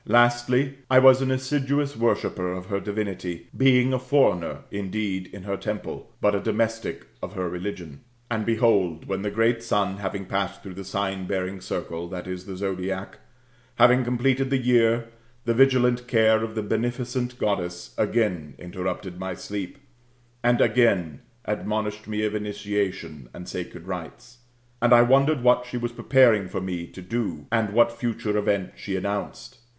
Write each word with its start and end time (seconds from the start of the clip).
Lastly, 0.07 0.79
I 0.89 0.97
was 0.97 1.21
an 1.21 1.29
assiduous 1.29 1.95
worshipper 1.95 2.51
of 2.53 2.65
her 2.65 2.79
divinity, 2.79 3.49
being 3.55 3.93
a 3.93 3.99
foreigner 3.99 4.61
indeed 4.71 5.29
in 5.31 5.43
her 5.43 5.57
temple, 5.57 6.11
but 6.19 6.33
a 6.33 6.39
domestic 6.39 7.05
of 7.21 7.33
her 7.33 7.47
religion.'* 7.47 7.99
And 8.27 8.43
behold, 8.43 9.05
when 9.07 9.21
the 9.21 9.29
great 9.29 9.61
Sun 9.61 9.97
having 9.97 10.25
passed 10.25 10.63
through 10.63 10.73
the 10.73 10.83
sign 10.83 11.27
bearing 11.27 11.61
circle 11.61 12.07
[ie. 12.11 12.33
the 12.35 12.57
sodiac], 12.57 13.19
had 13.75 14.03
completed 14.03 14.49
the 14.49 14.57
year, 14.57 15.07
the 15.45 15.53
vigilant 15.53 16.07
care 16.07 16.43
of 16.43 16.55
the 16.55 16.63
t)eneficent 16.63 17.37
Goddess 17.37 17.93
again 17.95 18.55
interrupted 18.57 19.19
my 19.19 19.35
sleep, 19.35 19.77
and 20.43 20.59
again 20.61 21.21
admonished 21.45 22.07
me 22.07 22.23
of 22.25 22.33
initiation 22.33 23.29
and 23.35 23.47
sacred 23.47 23.85
rites, 23.85 24.39
^d 24.81 24.91
I 24.93 25.03
wondered 25.03 25.43
what 25.43 25.67
she 25.67 25.77
was 25.77 25.91
preparing 25.91 26.47
for 26.47 26.59
me 26.59 26.87
to 26.87 27.03
do, 27.03 27.45
and 27.51 27.71
what 27.71 27.91
future 27.91 28.35
event 28.35 28.71
she 28.77 28.95
announced. 28.95 29.59